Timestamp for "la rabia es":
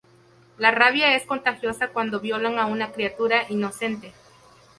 0.57-1.27